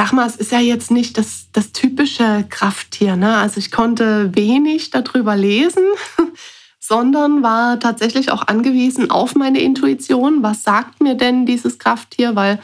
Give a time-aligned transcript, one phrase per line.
[0.00, 3.16] sag mal, es ist ja jetzt nicht das, das typische Krafttier.
[3.16, 3.36] Ne?
[3.36, 5.82] Also ich konnte wenig darüber lesen,
[6.80, 10.42] sondern war tatsächlich auch angewiesen auf meine Intuition.
[10.42, 12.34] Was sagt mir denn dieses Krafttier?
[12.34, 12.60] Weil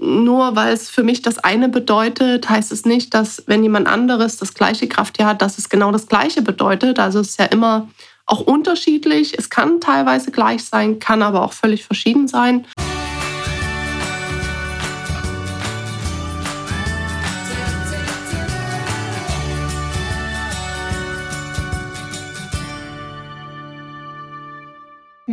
[0.00, 4.36] nur weil es für mich das eine bedeutet, heißt es nicht, dass wenn jemand anderes
[4.36, 6.98] das gleiche Krafttier hat, dass es genau das gleiche bedeutet.
[6.98, 7.88] Also es ist ja immer
[8.26, 9.38] auch unterschiedlich.
[9.38, 12.66] Es kann teilweise gleich sein, kann aber auch völlig verschieden sein.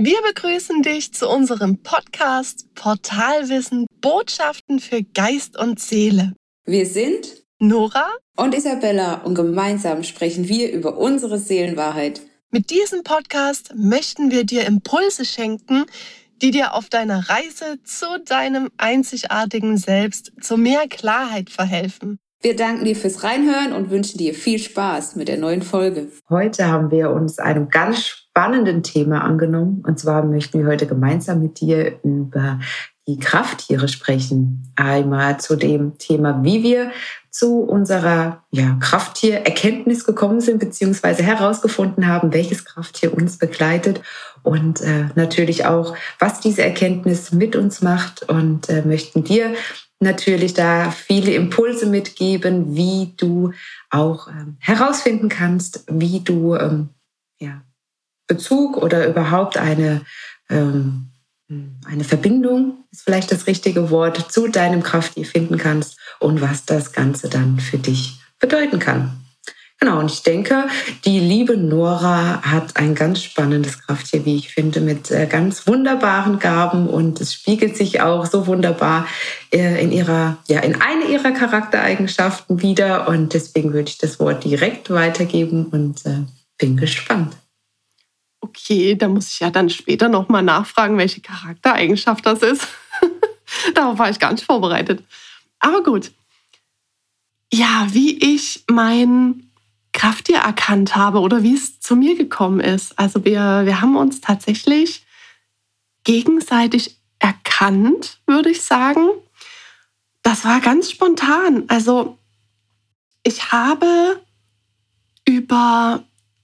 [0.05, 6.33] Wir begrüßen dich zu unserem Podcast Portalwissen Botschaften für Geist und Seele.
[6.65, 12.19] Wir sind Nora und Isabella und gemeinsam sprechen wir über unsere Seelenwahrheit.
[12.51, 15.85] Mit diesem Podcast möchten wir dir Impulse schenken,
[16.41, 22.19] die dir auf deiner Reise zu deinem einzigartigen Selbst zu mehr Klarheit verhelfen.
[22.43, 26.09] Wir danken dir fürs Reinhören und wünschen dir viel Spaß mit der neuen Folge.
[26.29, 29.81] Heute haben wir uns einem ganz spannenden Thema angenommen.
[29.87, 32.59] Und zwar möchten wir heute gemeinsam mit dir über
[33.07, 34.73] die Krafttiere sprechen.
[34.75, 36.91] Einmal zu dem Thema, wie wir
[37.29, 44.01] zu unserer ja, Krafttiererkenntnis gekommen sind, beziehungsweise herausgefunden haben, welches Krafttier uns begleitet
[44.43, 49.53] und äh, natürlich auch, was diese Erkenntnis mit uns macht und äh, möchten dir
[50.03, 53.53] natürlich da viele Impulse mitgeben, wie du
[53.89, 56.89] auch ähm, herausfinden kannst, wie du ähm,
[57.39, 57.61] ja,
[58.27, 60.01] Bezug oder überhaupt eine,
[60.49, 61.09] ähm,
[61.85, 66.91] eine Verbindung, ist vielleicht das richtige Wort, zu deinem Krafttier finden kannst und was das
[66.91, 69.22] Ganze dann für dich bedeuten kann.
[69.83, 70.69] Genau, und ich denke,
[71.03, 76.39] die liebe Nora hat ein ganz spannendes Krafttier, wie ich finde, mit äh, ganz wunderbaren
[76.39, 79.05] Gaben und es spiegelt sich auch so wunderbar
[79.51, 84.45] äh, in ihrer, ja, in eine ihrer Charaktereigenschaften wieder und deswegen würde ich das Wort
[84.45, 86.19] direkt weitergeben und äh,
[86.57, 87.35] bin gespannt.
[88.39, 92.69] Okay, da muss ich ja dann später nochmal nachfragen, welche Charaktereigenschaft das ist.
[93.75, 95.03] Darauf war ich gar nicht vorbereitet.
[95.59, 96.11] Aber gut.
[97.51, 99.49] Ja, wie ich mein
[99.93, 102.97] Krafttier erkannt habe oder wie es zu mir gekommen ist.
[102.99, 105.05] Also wir, wir haben uns tatsächlich
[106.03, 109.07] gegenseitig erkannt, würde ich sagen.
[110.23, 111.63] Das war ganz spontan.
[111.67, 112.17] Also
[113.23, 114.21] ich habe
[115.25, 116.03] über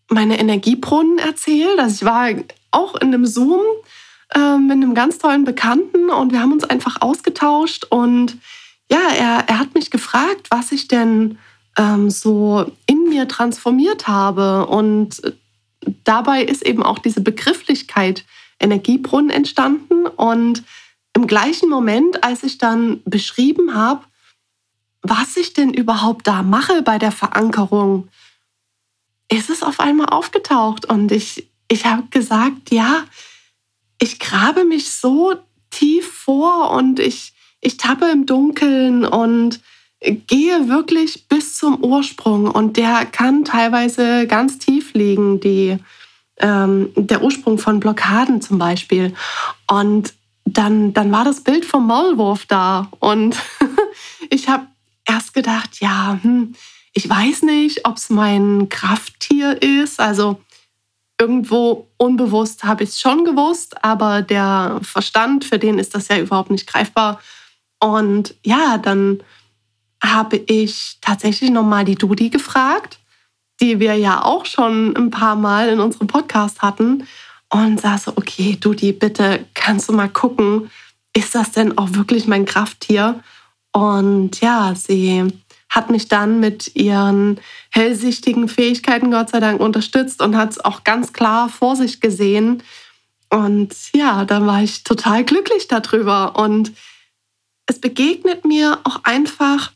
[0.10, 1.80] meine Energiebrunnen erzählt.
[1.80, 2.30] Also ich war
[2.72, 3.62] auch in einem Zoom
[4.34, 8.38] äh, mit einem ganz tollen Bekannten und wir haben uns einfach ausgetauscht und
[8.92, 11.38] ja, er, er hat mich gefragt, was ich denn
[11.78, 12.72] ähm, so
[13.10, 14.68] mir transformiert habe.
[14.68, 15.22] Und
[16.04, 18.26] dabei ist eben auch diese Begrifflichkeit
[18.60, 20.06] Energiebrunnen entstanden.
[20.06, 20.64] Und
[21.14, 24.06] im gleichen Moment, als ich dann beschrieben habe,
[25.02, 28.10] was ich denn überhaupt da mache bei der Verankerung,
[29.32, 30.86] ist es auf einmal aufgetaucht.
[30.86, 33.06] Und ich, ich habe gesagt, ja,
[34.00, 35.36] ich grabe mich so
[35.70, 39.62] tief vor und ich, ich tappe im Dunkeln und
[40.02, 45.78] gehe wirklich bis zum Ursprung und der kann teilweise ganz tief liegen, die,
[46.38, 49.14] ähm, der Ursprung von Blockaden zum Beispiel.
[49.68, 50.14] Und
[50.46, 53.36] dann, dann war das Bild vom Maulwurf da und
[54.30, 54.68] ich habe
[55.06, 56.56] erst gedacht, ja, hm,
[56.94, 60.00] ich weiß nicht, ob es mein Krafttier ist.
[60.00, 60.42] Also
[61.20, 66.18] irgendwo unbewusst habe ich es schon gewusst, aber der Verstand, für den ist das ja
[66.18, 67.22] überhaupt nicht greifbar.
[67.80, 69.22] Und ja, dann
[70.04, 73.00] habe ich tatsächlich nochmal die Dudi gefragt,
[73.62, 77.08] die wir ja auch schon ein paar Mal in unserem Podcast hatten.
[77.50, 80.70] Und sah so, okay, Dudi, bitte kannst du mal gucken,
[81.16, 83.22] ist das denn auch wirklich mein Krafttier?
[83.72, 85.28] Und ja, sie
[85.70, 87.40] hat mich dann mit ihren
[87.72, 92.64] hellsichtigen Fähigkeiten Gott sei Dank unterstützt und hat es auch ganz klar vor sich gesehen.
[93.30, 96.38] Und ja, da war ich total glücklich darüber.
[96.38, 96.72] Und
[97.68, 99.72] es begegnet mir auch einfach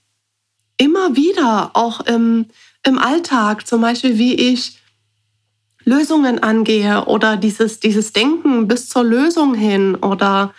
[0.78, 2.48] immer wieder, auch im,
[2.86, 4.80] im Alltag, zum Beispiel wie ich
[5.86, 10.54] Lösungen angehe oder dieses, dieses Denken bis zur Lösung hin oder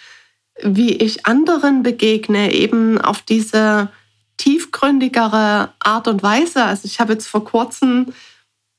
[0.63, 3.89] wie ich anderen begegne, eben auf diese
[4.37, 6.65] tiefgründigere Art und Weise.
[6.65, 8.13] Also ich habe jetzt vor kurzem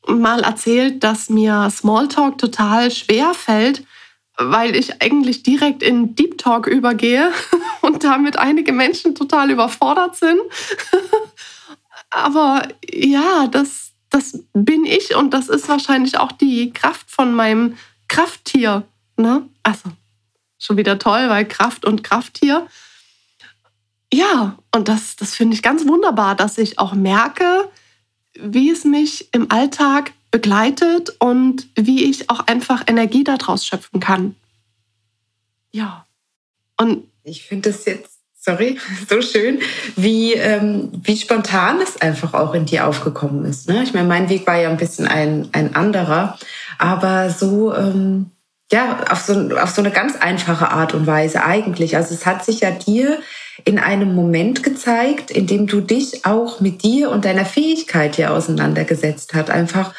[0.08, 3.84] mal erzählt, dass mir Smalltalk total schwer fällt,
[4.38, 7.32] weil ich eigentlich direkt in Deep Talk übergehe
[7.82, 10.40] und damit einige Menschen total überfordert sind.
[12.10, 17.78] Aber ja, das, das bin ich und das ist wahrscheinlich auch die Kraft von meinem
[18.08, 18.84] Krafttier.
[19.18, 19.48] Ne?
[19.64, 19.90] Also
[20.60, 22.68] schon wieder toll, weil Kraft und Krafttier.
[24.14, 27.70] ja, und das, das finde ich ganz wunderbar, dass ich auch merke,
[28.38, 34.36] wie es mich im Alltag begleitet und wie ich auch einfach Energie daraus schöpfen kann.
[35.72, 36.06] Ja.
[36.76, 38.78] Und ich finde das jetzt, sorry,
[39.10, 39.62] so schön,
[39.96, 43.70] wie, ähm, wie spontan es einfach auch in dir aufgekommen ist.
[43.70, 43.82] Ne?
[43.84, 46.38] Ich meine, mein Weg war ja ein bisschen ein, ein anderer,
[46.80, 48.32] aber so, ähm,
[48.70, 51.96] ja, auf so, auf so eine ganz einfache Art und Weise eigentlich.
[51.96, 53.22] Also es hat sich ja dir
[53.64, 58.34] in einem Moment gezeigt, in dem du dich auch mit dir und deiner Fähigkeit hier
[58.34, 59.50] auseinandergesetzt hat.
[59.50, 59.94] Einfach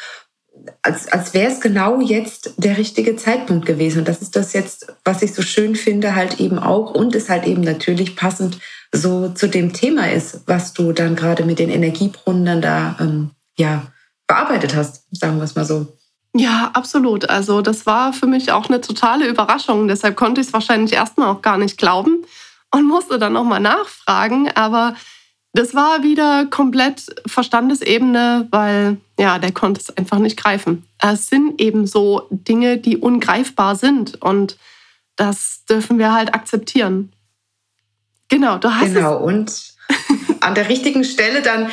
[0.81, 3.99] als, als wäre es genau jetzt der richtige Zeitpunkt gewesen.
[3.99, 7.29] Und das ist das jetzt, was ich so schön finde, halt eben auch und es
[7.29, 8.59] halt eben natürlich passend
[8.91, 13.31] so zu dem Thema ist, was du dann gerade mit den Energiebrunnen dann da ähm,
[13.57, 13.87] ja
[14.27, 15.97] bearbeitet hast, sagen wir es mal so.
[16.33, 17.29] Ja, absolut.
[17.29, 19.87] Also das war für mich auch eine totale Überraschung.
[19.87, 22.23] Deshalb konnte ich es wahrscheinlich erstmal auch gar nicht glauben
[22.71, 24.51] und musste dann nochmal nachfragen.
[24.51, 24.95] Aber
[25.57, 30.85] das war wieder komplett Verstandesebene, weil ja, der konnte es einfach nicht greifen.
[30.99, 34.57] Es sind eben so Dinge, die ungreifbar sind und
[35.15, 37.11] das dürfen wir halt akzeptieren.
[38.29, 39.73] Genau, du hast Genau, und
[40.41, 41.71] an der richtigen Stelle dann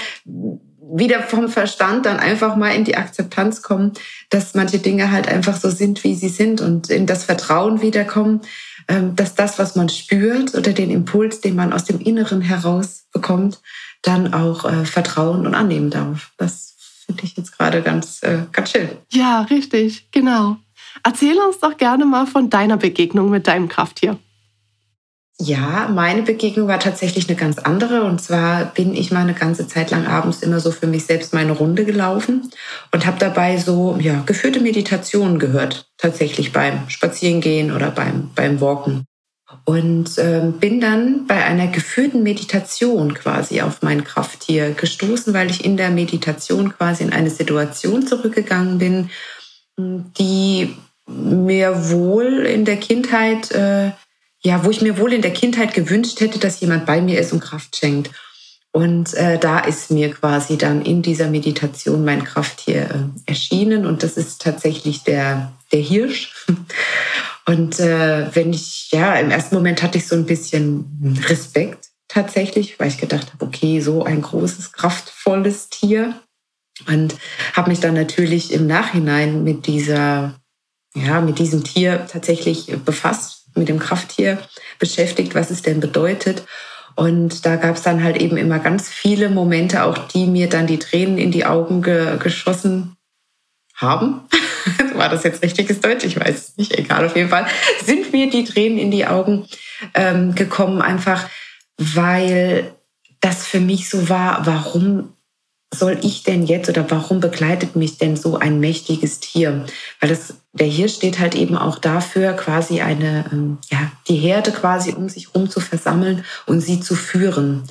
[0.81, 3.93] wieder vom Verstand dann einfach mal in die Akzeptanz kommen,
[4.31, 8.41] dass manche Dinge halt einfach so sind, wie sie sind und in das Vertrauen wiederkommen,
[8.87, 13.61] dass das, was man spürt oder den Impuls, den man aus dem Inneren heraus bekommt,
[14.03, 16.33] dann auch äh, vertrauen und annehmen darf.
[16.37, 16.75] Das
[17.07, 18.89] finde ich jetzt gerade ganz, äh, ganz schön.
[19.13, 20.57] Ja, richtig, genau.
[21.03, 24.19] Erzähl uns doch gerne mal von deiner Begegnung mit deinem Krafttier.
[25.41, 28.05] Ja, meine Begegnung war tatsächlich eine ganz andere.
[28.05, 31.35] Und zwar bin ich mal eine ganze Zeit lang abends immer so für mich selbst
[31.35, 32.51] meine Runde gelaufen
[32.93, 39.05] und habe dabei so ja, geführte Meditationen gehört, tatsächlich beim Spazierengehen oder beim, beim Walken.
[39.65, 45.65] Und ähm, bin dann bei einer geführten Meditation quasi auf mein Krafttier gestoßen, weil ich
[45.65, 49.11] in der Meditation quasi in eine Situation zurückgegangen bin,
[49.77, 50.77] die
[51.07, 53.91] mir wohl in der Kindheit äh,
[54.45, 57.33] ja, wo ich mir wohl in der Kindheit gewünscht hätte, dass jemand bei mir ist
[57.33, 58.11] und Kraft schenkt.
[58.73, 64.03] Und äh, da ist mir quasi dann in dieser Meditation mein Krafttier äh, erschienen und
[64.03, 66.35] das ist tatsächlich der, der Hirsch.
[67.47, 72.81] Und äh, wenn ich, ja, im ersten Moment hatte ich so ein bisschen Respekt tatsächlich,
[72.81, 76.19] weil ich gedacht habe, okay, so ein großes, kraftvolles Tier.
[76.89, 77.17] Und
[77.53, 80.41] habe mich dann natürlich im Nachhinein mit dieser,
[80.95, 84.39] ja, mit diesem Tier tatsächlich befasst mit dem Krafttier
[84.79, 86.45] beschäftigt, was es denn bedeutet.
[86.97, 90.67] Und da gab es dann halt eben immer ganz viele Momente, auch die mir dann
[90.67, 92.97] die Tränen in die Augen ge geschossen
[93.75, 94.21] haben.
[94.95, 96.05] War das jetzt richtiges Deutsch?
[96.05, 96.79] Ich weiß es nicht.
[96.79, 97.47] Egal, auf jeden Fall
[97.85, 99.47] sind mir die Tränen in die Augen
[99.95, 101.29] ähm, gekommen, einfach
[101.77, 102.73] weil
[103.21, 105.14] das für mich so war, warum
[105.75, 109.67] soll ich denn jetzt oder warum begleitet mich denn so ein mächtiges Tier?
[110.01, 114.53] Weil das, der Hirsch steht halt eben auch dafür, quasi eine, ähm, ja, die Herde
[114.53, 117.65] quasi um sich herum zu versammeln und sie zu führen,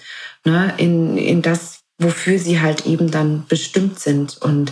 [0.46, 4.38] ne, in, in das, wofür sie halt eben dann bestimmt sind.
[4.42, 4.72] Und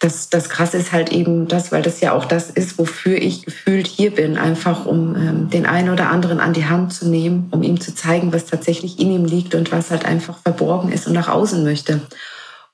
[0.00, 3.44] das, das Krasse ist halt eben das, weil das ja auch das ist, wofür ich
[3.44, 7.48] gefühlt hier bin, einfach um ähm, den einen oder anderen an die Hand zu nehmen,
[7.50, 11.08] um ihm zu zeigen, was tatsächlich in ihm liegt und was halt einfach verborgen ist
[11.08, 12.00] und nach außen möchte.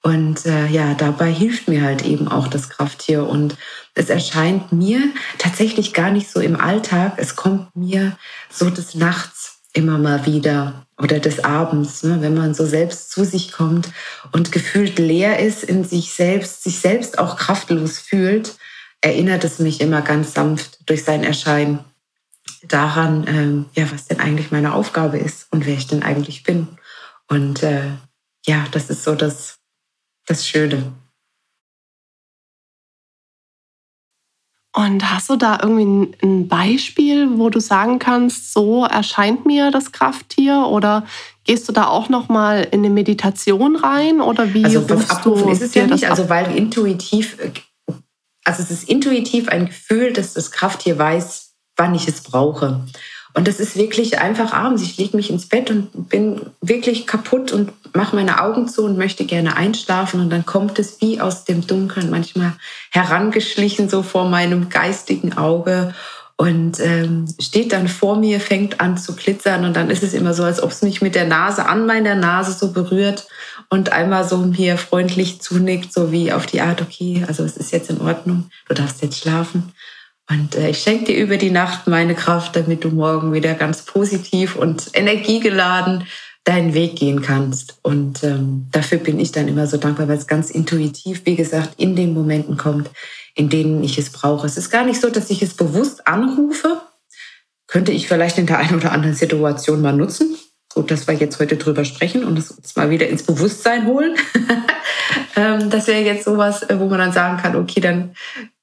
[0.07, 3.27] Und äh, ja, dabei hilft mir halt eben auch das Krafttier.
[3.27, 3.57] Und
[3.95, 5.01] es erscheint mir
[5.39, 7.15] tatsächlich gar nicht so im Alltag.
[7.17, 8.15] Es kommt mir
[8.51, 13.25] so des Nachts immer mal wieder oder des Abends, ne, wenn man so selbst zu
[13.25, 13.89] sich kommt
[14.31, 18.57] und gefühlt leer ist in sich selbst, sich selbst auch kraftlos fühlt,
[19.01, 21.81] erinnert es mich immer ganz sanft durch sein Erscheinen
[22.63, 26.69] daran, ähm, ja, was denn eigentlich meine Aufgabe ist und wer ich denn eigentlich bin.
[27.27, 27.89] Und äh,
[28.47, 29.59] ja, das ist so das
[30.27, 30.93] das Schöne.
[34.77, 39.93] Und hast du da irgendwie ein Beispiel, wo du sagen kannst, so erscheint mir das
[39.93, 41.07] Krafttier oder
[41.45, 45.51] gehst du da auch noch mal in eine Meditation rein oder wie Also was abrufen
[45.51, 47.37] ist es ja nicht, also weil intuitiv
[48.45, 52.85] also es ist intuitiv ein Gefühl, dass das Krafttier weiß, wann ich es brauche.
[53.35, 54.83] Und das ist wirklich einfach abends.
[54.83, 58.97] Ich lege mich ins Bett und bin wirklich kaputt und mache meine Augen zu und
[58.97, 60.21] möchte gerne einschlafen.
[60.21, 62.53] Und dann kommt es wie aus dem Dunkeln manchmal
[62.91, 65.93] herangeschlichen, so vor meinem geistigen Auge
[66.37, 70.35] und ähm, steht dann vor mir, fängt an zu glitzern und dann ist es immer
[70.35, 73.29] so, als ob es mich mit der Nase an meiner Nase so berührt
[73.69, 77.73] und einmal so mir freundlich zunickt, so wie auf die Art, okay, also es ist
[77.73, 79.73] jetzt in Ordnung, du darfst jetzt schlafen.
[80.29, 83.83] Und äh, ich schenke dir über die Nacht meine Kraft, damit du morgen wieder ganz
[83.83, 86.07] positiv und energiegeladen
[86.45, 87.79] deinen Weg gehen kannst.
[87.83, 91.75] Und ähm, dafür bin ich dann immer so dankbar, weil es ganz intuitiv, wie gesagt,
[91.79, 92.91] in den Momenten kommt,
[93.35, 94.47] in denen ich es brauche.
[94.47, 96.83] Es ist gar nicht so, dass ich es bewusst anrufe.
[97.67, 100.37] Könnte ich vielleicht in der einen oder anderen Situation mal nutzen.
[100.75, 104.17] Gut, dass wir jetzt heute drüber sprechen und es mal wieder ins Bewusstsein holen.
[105.37, 108.15] Ähm, das wäre jetzt sowas, äh, wo man dann sagen kann, okay, dann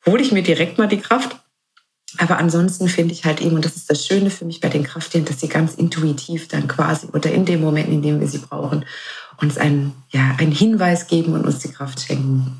[0.05, 1.37] hole ich mir direkt mal die Kraft.
[2.17, 4.83] Aber ansonsten finde ich halt eben, und das ist das Schöne für mich bei den
[4.83, 8.39] Krafttieren, dass sie ganz intuitiv dann quasi oder in dem Moment, in dem wir sie
[8.39, 8.85] brauchen,
[9.39, 12.59] uns einen, ja, einen Hinweis geben und uns die Kraft schenken.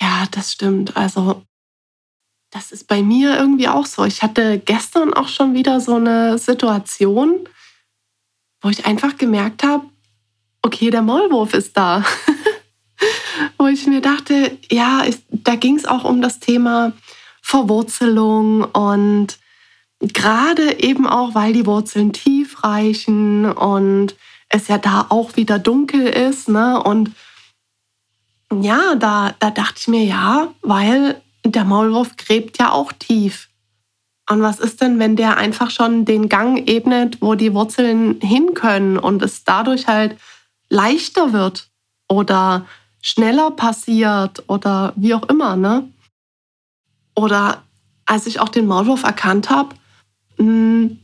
[0.00, 0.96] Ja, das stimmt.
[0.96, 1.42] Also
[2.50, 4.04] das ist bei mir irgendwie auch so.
[4.04, 7.48] Ich hatte gestern auch schon wieder so eine Situation,
[8.60, 9.86] wo ich einfach gemerkt habe,
[10.62, 12.04] okay, der Maulwurf ist da.
[13.58, 16.92] wo ich mir dachte, ja, ich, da ging es auch um das Thema
[17.42, 19.38] Verwurzelung und
[20.00, 24.14] gerade eben auch, weil die Wurzeln tief reichen und
[24.48, 26.48] es ja da auch wieder dunkel ist.
[26.48, 26.82] Ne?
[26.82, 27.12] Und
[28.52, 33.48] ja, da, da dachte ich mir, ja, weil der Maulwurf gräbt ja auch tief.
[34.28, 38.54] Und was ist denn, wenn der einfach schon den Gang ebnet, wo die Wurzeln hin
[38.54, 40.16] können und es dadurch halt
[40.68, 41.68] leichter wird
[42.08, 42.66] oder
[43.06, 45.88] schneller passiert oder wie auch immer, ne?
[47.14, 47.62] Oder
[48.04, 49.76] als ich auch den Maulwurf erkannt habe,
[50.38, 50.98] hm,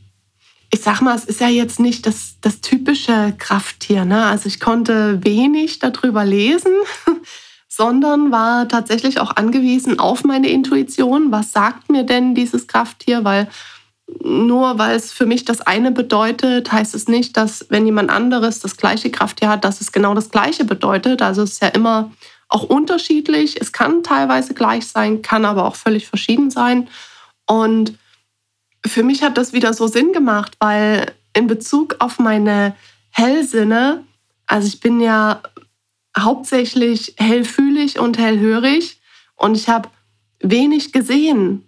[0.69, 4.25] ich sag mal, es ist ja jetzt nicht das, das typische Krafttier, ne?
[4.25, 6.73] Also ich konnte wenig darüber lesen,
[7.69, 11.31] sondern war tatsächlich auch angewiesen auf meine Intuition.
[11.31, 13.23] Was sagt mir denn dieses Krafttier?
[13.23, 13.47] Weil
[14.07, 18.59] nur weil es für mich das eine bedeutet, heißt es nicht, dass wenn jemand anderes
[18.59, 21.21] das gleiche Krafttier hat, dass es genau das gleiche bedeutet.
[21.21, 22.11] Also es ist ja immer
[22.49, 23.59] auch unterschiedlich.
[23.59, 26.89] Es kann teilweise gleich sein, kann aber auch völlig verschieden sein.
[27.47, 27.97] Und
[28.85, 32.75] für mich hat das wieder so Sinn gemacht, weil in Bezug auf meine
[33.09, 34.03] Hellsinne,
[34.45, 35.41] also ich bin ja
[36.17, 38.99] hauptsächlich hellfühlig und hellhörig
[39.35, 39.89] und ich habe
[40.39, 41.67] wenig gesehen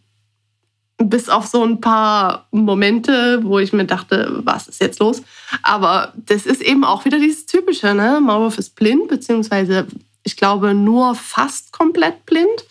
[1.09, 5.21] bis auf so ein paar Momente, wo ich mir dachte, was ist jetzt los?
[5.63, 8.19] Aber das ist eben auch wieder dieses Typische, ne?
[8.21, 9.87] Maulwurf ist blind, beziehungsweise
[10.23, 12.65] ich glaube nur fast komplett blind.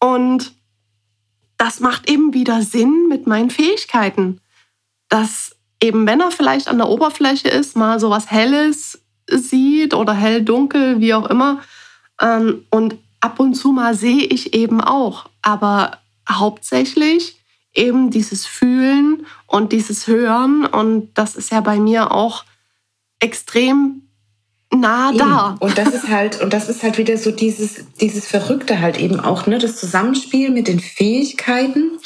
[0.00, 0.52] Und
[1.58, 4.40] das macht eben wieder Sinn mit meinen Fähigkeiten.
[5.08, 9.00] Dass eben, wenn er vielleicht an der Oberfläche ist, mal so was Helles
[9.30, 11.60] sieht oder hell-dunkel, wie auch immer.
[12.20, 15.26] Ähm, und ab und zu mal sehe ich eben auch.
[15.42, 17.41] Aber hauptsächlich
[17.74, 20.66] eben dieses Fühlen und dieses Hören.
[20.66, 22.44] Und das ist ja bei mir auch
[23.20, 24.02] extrem
[24.74, 25.18] nah eben.
[25.18, 25.56] da.
[25.60, 29.20] Und das ist halt, und das ist halt wieder so dieses, dieses Verrückte halt eben
[29.20, 29.58] auch, ne?
[29.58, 31.98] Das Zusammenspiel mit den Fähigkeiten,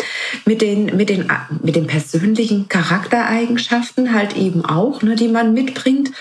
[0.44, 1.30] mit den, mit den,
[1.62, 6.12] mit den persönlichen Charaktereigenschaften halt eben auch, ne, die man mitbringt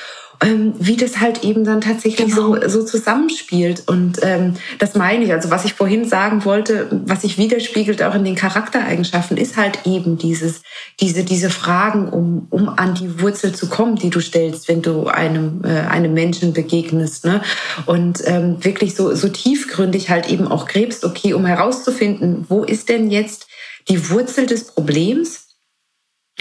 [0.41, 2.55] wie das halt eben dann tatsächlich genau.
[2.55, 3.83] so, so zusammenspielt.
[3.87, 5.31] Und ähm, das meine ich.
[5.31, 9.79] Also was ich vorhin sagen wollte, was sich widerspiegelt auch in den Charaktereigenschaften, ist halt
[9.85, 10.61] eben dieses,
[10.99, 15.07] diese, diese Fragen, um, um an die Wurzel zu kommen, die du stellst, wenn du
[15.07, 17.25] einem, äh, einem Menschen begegnest.
[17.25, 17.41] Ne?
[17.85, 22.89] Und ähm, wirklich so, so tiefgründig halt eben auch gräbst, okay, um herauszufinden, wo ist
[22.89, 23.47] denn jetzt
[23.87, 25.44] die Wurzel des Problems?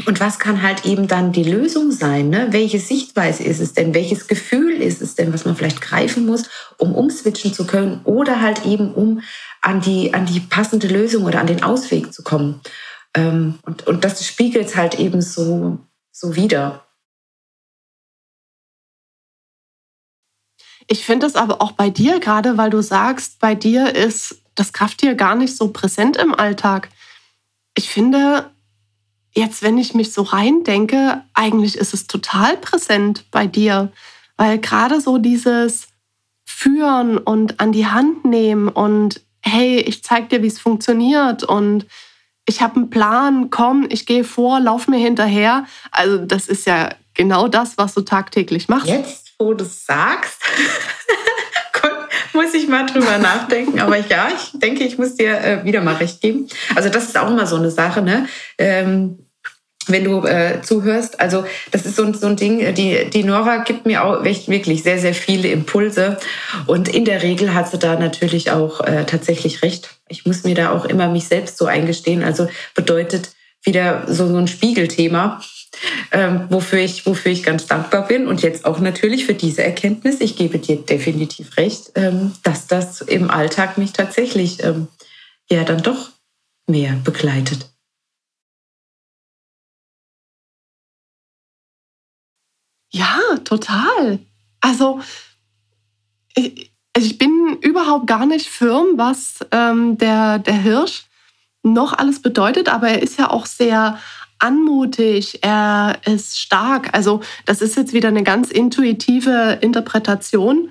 [0.07, 2.29] Und was kann halt eben dann die Lösung sein?
[2.29, 2.49] Ne?
[2.51, 3.95] Welche Sichtweise ist es denn?
[3.95, 8.41] Welches Gefühl ist es denn, was man vielleicht greifen muss, um umswitchen zu können oder
[8.41, 9.21] halt eben um
[9.63, 12.61] an die, an die passende Lösung oder an den Ausweg zu kommen?
[13.15, 15.79] Ähm, und, und das spiegelt halt eben so,
[16.11, 16.85] so wieder.
[20.89, 24.73] Ich finde es aber auch bei dir, gerade weil du sagst, bei dir ist das
[24.73, 26.89] Krafttier gar nicht so präsent im Alltag.
[27.75, 28.51] Ich finde,
[29.37, 33.93] jetzt, wenn ich mich so reindenke, eigentlich ist es total präsent bei dir,
[34.37, 35.89] weil gerade so dieses
[36.45, 41.87] Führen und an die Hand nehmen und hey, ich zeig dir, wie es funktioniert und
[42.47, 45.67] ich habe einen Plan, komm, ich gehe vor, lauf mir hinterher.
[45.91, 48.87] Also das ist ja genau das, was du tagtäglich machst.
[48.87, 50.41] Jetzt, wo du es sagst,
[52.35, 53.81] muss ich mal drüber nachdenken.
[53.81, 56.49] Aber ja, ich denke, ich muss dir äh, wieder mal recht geben.
[56.75, 58.29] Also das ist auch immer so eine Sache, ne?
[58.59, 59.24] Ähm,
[59.89, 61.21] wenn du äh, zuhörst.
[61.21, 64.99] Also das ist so, so ein Ding, die, die Nora gibt mir auch wirklich sehr,
[64.99, 66.19] sehr viele Impulse.
[66.67, 69.91] Und in der Regel hat sie da natürlich auch äh, tatsächlich recht.
[70.09, 72.23] Ich muss mir da auch immer mich selbst so eingestehen.
[72.23, 73.31] Also bedeutet
[73.65, 75.41] wieder so, so ein Spiegelthema,
[76.13, 78.27] ähm, wofür, ich, wofür ich ganz dankbar bin.
[78.27, 80.21] Und jetzt auch natürlich für diese Erkenntnis.
[80.21, 84.89] Ich gebe dir definitiv recht, ähm, dass das im Alltag mich tatsächlich ähm,
[85.51, 86.11] ja dann doch
[86.67, 87.74] mehr begleitet.
[92.95, 94.21] Ja, total.
[94.61, 95.01] Also
[96.37, 101.07] ich, also ich bin überhaupt gar nicht firm, was ähm, der, der Hirsch
[101.65, 103.99] noch alles bedeutet, aber er ist ja auch sehr
[104.39, 106.95] anmutig, er ist stark.
[106.95, 110.71] Also das ist jetzt wieder eine ganz intuitive Interpretation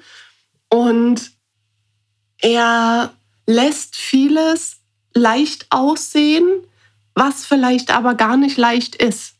[0.69, 1.29] und
[2.39, 3.11] er
[3.47, 4.77] lässt vieles
[5.13, 6.47] leicht aussehen,
[7.15, 9.32] was vielleicht aber gar nicht leicht ist.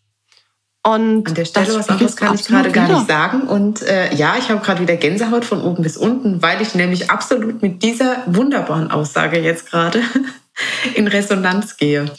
[0.86, 3.44] Und An der Stelle was anderes kann ich gerade gar nicht sagen.
[3.44, 7.10] Und äh, ja, ich habe gerade wieder Gänsehaut von oben bis unten, weil ich nämlich
[7.10, 10.02] absolut mit dieser wunderbaren Aussage jetzt gerade
[10.96, 12.12] in Resonanz gehe.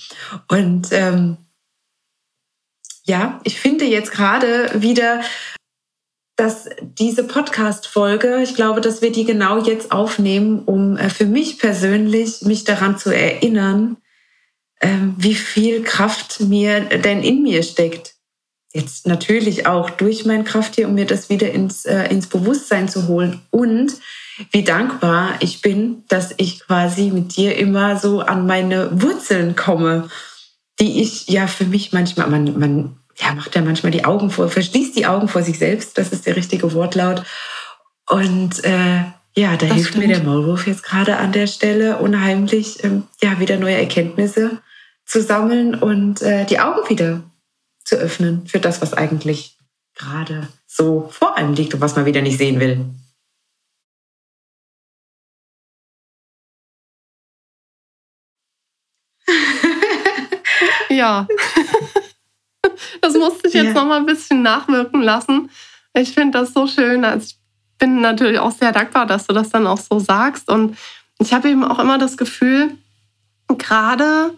[0.49, 1.37] Und ähm,
[3.05, 5.21] ja, ich finde jetzt gerade wieder,
[6.37, 11.59] dass diese Podcast-Folge, ich glaube, dass wir die genau jetzt aufnehmen, um äh, für mich
[11.59, 13.99] persönlich mich daran zu erinnern,
[14.81, 18.14] äh, wie viel Kraft mir denn in mir steckt
[18.75, 23.07] jetzt natürlich auch durch mein Krafttier, um mir das wieder ins, äh, ins Bewusstsein zu
[23.07, 23.41] holen.
[23.51, 23.93] Und
[24.51, 30.09] wie dankbar ich bin, dass ich quasi mit dir immer so an meine Wurzeln komme,
[30.81, 34.49] die ich ja für mich manchmal, man, man ja, macht ja manchmal die Augen vor,
[34.49, 37.23] verschließt die Augen vor sich selbst, das ist der richtige Wortlaut.
[38.09, 39.05] Und äh,
[39.37, 40.09] ja, da das hilft stimmt.
[40.09, 44.59] mir der Maulwurf jetzt gerade an der Stelle unheimlich, ähm, ja, wieder neue Erkenntnisse
[45.07, 47.23] zu sammeln und äh, die Augen wieder
[47.85, 49.59] zu öffnen für das, was eigentlich
[49.95, 52.85] gerade so vor einem liegt und was man wieder nicht sehen will.
[60.91, 61.27] ja,
[63.01, 63.73] das musste ich jetzt ja.
[63.75, 65.51] noch mal ein bisschen nachwirken lassen.
[65.95, 67.05] Ich finde das so schön.
[67.05, 67.39] Also ich
[67.79, 70.49] bin natürlich auch sehr dankbar, dass du das dann auch so sagst.
[70.49, 70.77] Und
[71.19, 72.77] ich habe eben auch immer das Gefühl,
[73.49, 74.35] gerade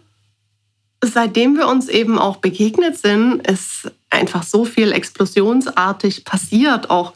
[1.06, 6.90] seitdem wir uns eben auch begegnet sind, ist einfach so viel explosionsartig passiert.
[6.90, 7.12] Auch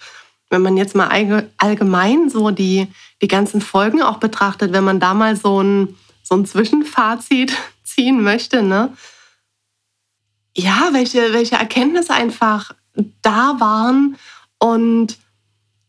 [0.51, 1.09] wenn man jetzt mal
[1.57, 2.89] allgemein so die,
[3.23, 7.53] die ganzen Folgen auch betrachtet, wenn man da mal so ein, so ein Zwischenfazit
[7.85, 8.63] ziehen möchte.
[8.63, 8.93] Ne?
[10.57, 12.73] Ja, welche, welche Erkenntnisse einfach
[13.23, 14.17] da waren
[14.59, 15.17] und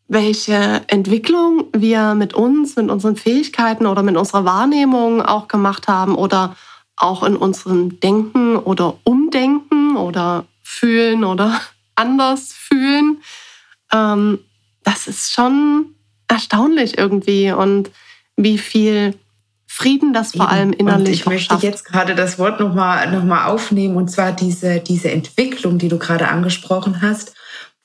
[0.07, 6.15] welche Entwicklung wir mit uns, mit unseren Fähigkeiten oder mit unserer Wahrnehmung auch gemacht haben
[6.15, 6.55] oder
[7.01, 11.59] auch in unserem Denken oder Umdenken oder Fühlen oder
[11.95, 13.21] anders fühlen.
[13.91, 14.39] Ähm,
[14.83, 15.95] das ist schon
[16.27, 17.91] erstaunlich irgendwie und
[18.37, 19.15] wie viel
[19.67, 23.45] Frieden das vor allem innerlich und ich möchte jetzt gerade das Wort nochmal noch mal
[23.45, 27.33] aufnehmen und zwar diese, diese Entwicklung, die du gerade angesprochen hast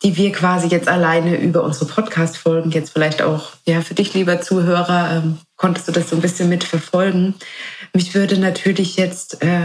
[0.03, 4.41] die wir quasi jetzt alleine über unsere Podcast-Folgen, jetzt vielleicht auch ja, für dich, lieber
[4.41, 7.35] Zuhörer, ähm, konntest du das so ein bisschen mitverfolgen.
[7.95, 9.65] Mich würde natürlich jetzt äh,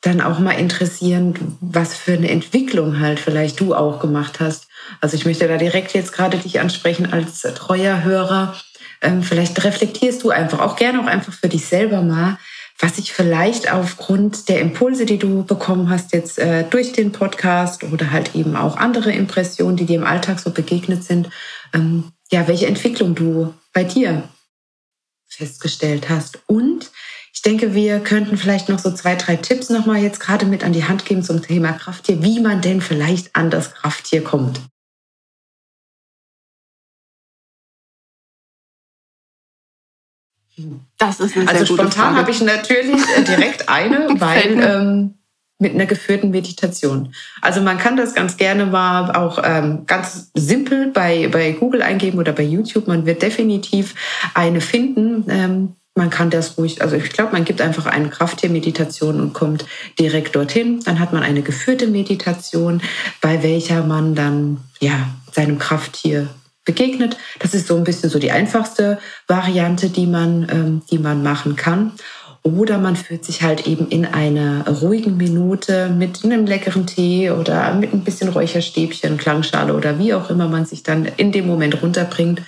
[0.00, 4.66] dann auch mal interessieren, was für eine Entwicklung halt vielleicht du auch gemacht hast.
[5.00, 8.56] Also ich möchte da direkt jetzt gerade dich ansprechen als treuer Hörer.
[9.02, 12.38] Ähm, vielleicht reflektierst du einfach auch gerne auch einfach für dich selber mal,
[12.80, 17.84] was sich vielleicht aufgrund der Impulse, die du bekommen hast jetzt äh, durch den Podcast
[17.84, 21.28] oder halt eben auch andere Impressionen, die dir im Alltag so begegnet sind,
[21.74, 24.22] ähm, ja, welche Entwicklung du bei dir
[25.28, 26.40] festgestellt hast.
[26.46, 26.90] Und
[27.32, 30.72] ich denke, wir könnten vielleicht noch so zwei, drei Tipps nochmal jetzt gerade mit an
[30.72, 34.60] die Hand geben zum Thema Krafttier, wie man denn vielleicht an das Krafttier kommt.
[40.98, 45.14] Das ist eine Also spontan habe ich natürlich äh, direkt eine, weil ähm,
[45.58, 47.14] mit einer geführten Meditation.
[47.42, 52.18] Also man kann das ganz gerne mal auch ähm, ganz simpel bei, bei Google eingeben
[52.18, 52.88] oder bei YouTube.
[52.88, 53.94] Man wird definitiv
[54.34, 55.24] eine finden.
[55.28, 59.66] Ähm, man kann das ruhig, also ich glaube, man gibt einfach eine Krafttiermeditation und kommt
[59.98, 60.80] direkt dorthin.
[60.84, 62.80] Dann hat man eine geführte Meditation,
[63.20, 66.28] bei welcher man dann ja seinem Krafttier
[66.64, 67.16] begegnet.
[67.38, 71.56] Das ist so ein bisschen so die einfachste Variante, die man, ähm, die man machen
[71.56, 71.92] kann.
[72.42, 77.74] Oder man fühlt sich halt eben in einer ruhigen Minute mit einem leckeren Tee oder
[77.74, 81.82] mit ein bisschen Räucherstäbchen, Klangschale oder wie auch immer man sich dann in dem Moment
[81.82, 82.40] runterbringt,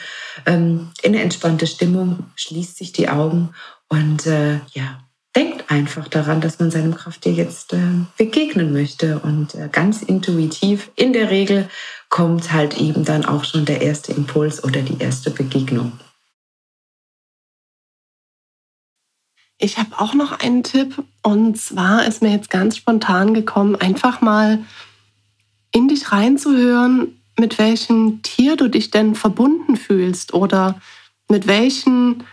[0.46, 3.50] ähm, in eine entspannte Stimmung, schließt sich die Augen
[3.90, 4.98] und äh, ja,
[5.34, 7.78] denkt einfach daran, dass man seinem Krafttier jetzt äh,
[8.18, 9.18] begegnen möchte.
[9.20, 11.68] Und äh, ganz intuitiv, in der Regel,
[12.08, 15.92] kommt halt eben dann auch schon der erste Impuls oder die erste Begegnung.
[19.58, 24.20] Ich habe auch noch einen Tipp und zwar ist mir jetzt ganz spontan gekommen, einfach
[24.20, 24.58] mal
[25.70, 30.80] in dich reinzuhören, mit welchem Tier du dich denn verbunden fühlst oder
[31.28, 32.24] mit welchen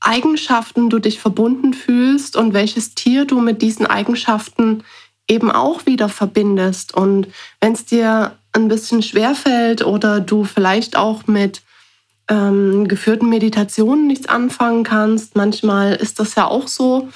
[0.00, 4.82] Eigenschaften du dich verbunden fühlst und welches Tier du mit diesen Eigenschaften
[5.28, 6.94] eben auch wieder verbindest.
[6.94, 7.28] Und
[7.60, 11.62] wenn es dir ein bisschen schwerfällt oder du vielleicht auch mit
[12.28, 17.08] ähm, geführten Meditationen nichts anfangen kannst, manchmal ist das ja auch so,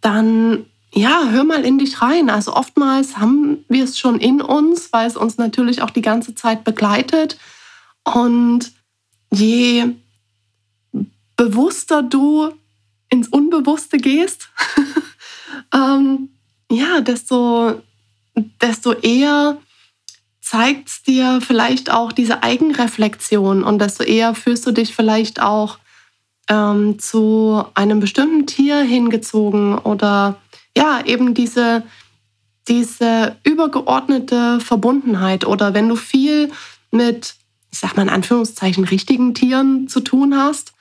[0.00, 0.66] dann
[0.96, 2.30] ja, hör mal in dich rein.
[2.30, 6.36] Also oftmals haben wir es schon in uns, weil es uns natürlich auch die ganze
[6.36, 7.36] Zeit begleitet.
[8.04, 8.72] Und
[9.32, 9.86] je
[11.36, 12.52] bewusster du
[13.08, 14.48] ins Unbewusste gehst,
[15.74, 16.30] ähm,
[16.70, 17.82] ja, desto,
[18.60, 19.58] desto eher
[20.40, 25.78] zeigt es dir vielleicht auch diese Eigenreflexion und desto eher fühlst du dich vielleicht auch
[26.48, 30.36] ähm, zu einem bestimmten Tier hingezogen oder
[30.76, 31.82] ja, eben diese,
[32.68, 36.50] diese übergeordnete Verbundenheit oder wenn du viel
[36.90, 37.36] mit,
[37.70, 40.73] ich sag mal in Anführungszeichen, richtigen Tieren zu tun hast,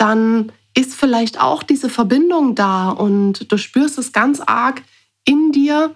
[0.00, 4.82] dann ist vielleicht auch diese Verbindung da und du spürst es ganz arg
[5.24, 5.94] in dir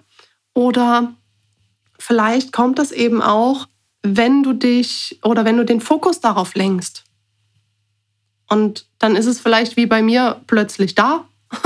[0.53, 1.15] oder
[1.97, 3.67] vielleicht kommt das eben auch,
[4.03, 7.03] wenn du dich oder wenn du den Fokus darauf lenkst.
[8.47, 11.27] Und dann ist es vielleicht wie bei mir plötzlich da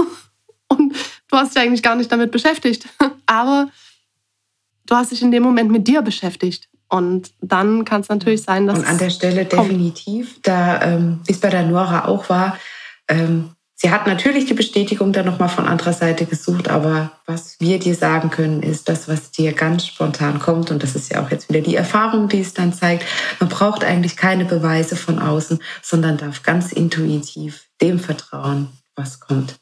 [0.70, 0.96] und
[1.28, 2.88] du hast dich eigentlich gar nicht damit beschäftigt.
[3.26, 3.70] Aber
[4.86, 6.69] du hast dich in dem Moment mit dir beschäftigt.
[6.90, 8.80] Und dann kann es natürlich sein, dass.
[8.80, 12.58] Und an der Stelle definitiv, da, ähm, wie es bei der Nora auch war,
[13.08, 17.80] ähm, Sie hat natürlich die Bestätigung dann nochmal von anderer Seite gesucht, aber was wir
[17.80, 20.70] dir sagen können, ist das, was dir ganz spontan kommt.
[20.70, 23.06] Und das ist ja auch jetzt wieder die Erfahrung, die es dann zeigt.
[23.40, 29.56] Man braucht eigentlich keine Beweise von außen, sondern darf ganz intuitiv dem vertrauen, was kommt.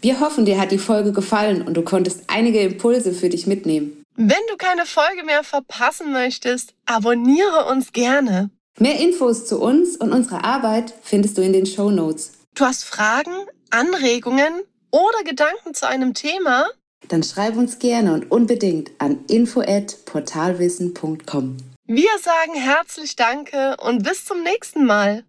[0.00, 3.99] Wir hoffen, dir hat die Folge gefallen und du konntest einige Impulse für dich mitnehmen.
[4.22, 8.50] Wenn du keine Folge mehr verpassen möchtest, abonniere uns gerne.
[8.78, 12.32] Mehr Infos zu uns und unserer Arbeit findest du in den Show Notes.
[12.54, 13.32] Du hast Fragen,
[13.70, 16.68] Anregungen oder Gedanken zu einem Thema?
[17.08, 21.56] Dann schreib uns gerne und unbedingt an info@portalwissen.com.
[21.86, 25.24] Wir sagen herzlich Danke und bis zum nächsten Mal.